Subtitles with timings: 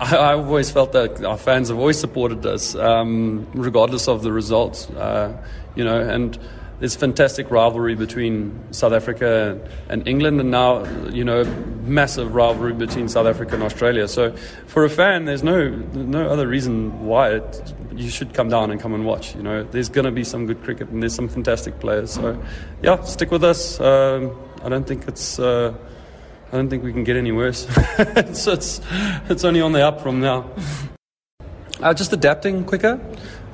[0.00, 4.32] I, I've always felt that our fans have always supported us, um, regardless of the
[4.32, 4.88] results.
[4.90, 5.36] Uh,
[5.74, 6.38] you know, and
[6.78, 9.58] there's fantastic rivalry between South Africa
[9.88, 11.44] and England, and now you know
[11.82, 14.06] massive rivalry between South Africa and Australia.
[14.06, 14.32] So
[14.66, 18.80] for a fan, there's no no other reason why it, you should come down and
[18.80, 19.34] come and watch.
[19.34, 22.12] You know, there's going to be some good cricket and there's some fantastic players.
[22.12, 22.40] So
[22.82, 23.80] yeah, stick with us.
[23.80, 25.38] Um, I don't think it's.
[25.38, 25.74] Uh,
[26.50, 27.66] I don't think we can get any worse.
[28.32, 28.80] so it's
[29.28, 30.50] it's only on the up from now.
[31.80, 32.98] Uh, just adapting quicker.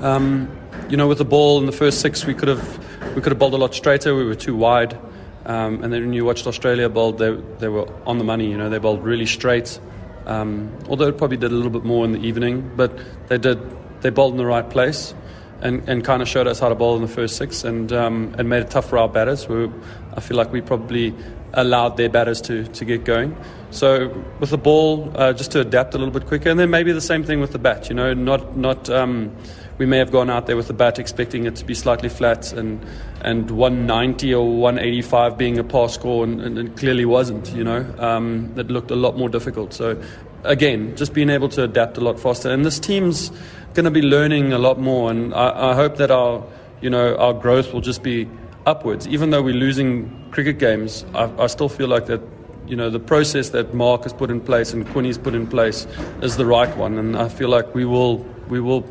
[0.00, 0.54] Um,
[0.90, 3.38] you know, with the ball in the first six, we could have we could have
[3.38, 4.14] bowled a lot straighter.
[4.14, 4.98] We were too wide.
[5.46, 8.48] Um, and then when you watched Australia bowl, they, they were on the money.
[8.50, 9.80] You know, they bowled really straight.
[10.26, 12.96] Um, although it probably did a little bit more in the evening, but
[13.28, 13.58] they did.
[14.02, 15.14] They bowled in the right place,
[15.62, 18.34] and, and kind of showed us how to bowl in the first six, and um,
[18.36, 19.48] and made it tough for our batters.
[19.48, 19.70] We,
[20.14, 21.14] I feel like we probably
[21.54, 23.36] allowed their batters to, to get going.
[23.70, 26.92] So with the ball, uh, just to adapt a little bit quicker, and then maybe
[26.92, 27.88] the same thing with the bat.
[27.88, 28.90] You know, not not.
[28.90, 29.34] Um,
[29.78, 32.52] we may have gone out there with the bat expecting it to be slightly flat
[32.52, 32.84] and
[33.22, 37.52] and 190 or 185 being a pass score, and, and it clearly wasn't.
[37.54, 39.72] You know, um, it looked a lot more difficult.
[39.72, 40.00] So
[40.44, 43.30] again, just being able to adapt a lot faster, and this team's
[43.72, 46.44] going to be learning a lot more, and I, I hope that our
[46.82, 48.28] you know our growth will just be
[48.66, 49.06] upwards.
[49.08, 52.20] Even though we're losing cricket games, I, I still feel like that
[52.66, 55.86] you know, the process that Mark has put in place and Quinny's put in place
[56.22, 58.18] is the right one, and I feel like we will
[58.48, 58.82] we will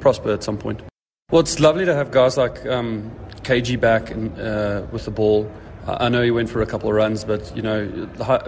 [0.00, 0.82] prosper at some point.
[1.30, 3.10] Well, it's lovely to have guys like um,
[3.42, 5.50] KG back and, uh, with the ball.
[5.86, 7.86] I know he went for a couple of runs, but you know,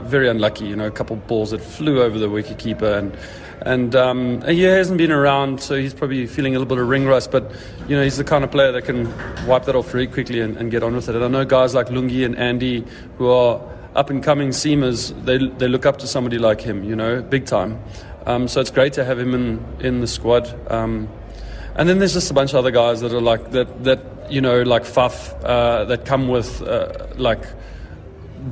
[0.01, 0.67] very unlucky.
[0.67, 3.17] You know, a couple of balls that flew over the wicketkeeper, and
[3.63, 7.07] and um, he hasn't been around, so he's probably feeling a little bit of ring
[7.07, 7.31] rust.
[7.31, 7.51] But
[7.89, 9.07] you know, he's the kind of player that can
[9.47, 11.15] wipe that off very quickly and, and get on with it.
[11.15, 12.85] And I know guys like Lungi and Andy
[13.19, 13.61] who are
[13.95, 15.13] up and coming seamers.
[15.25, 16.85] They they look up to somebody like him.
[16.85, 17.83] You know, big time.
[18.27, 20.55] Um, so it's great to have him in in the squad.
[20.71, 21.09] Um,
[21.77, 24.41] and then there's just a bunch of other guys that are like that that you
[24.41, 27.45] know like Faf uh, that come with uh, like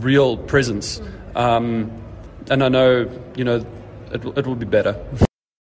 [0.00, 1.00] real presence.
[1.34, 1.91] Um,
[2.50, 3.65] and I know you know
[4.12, 4.97] it, it will be better.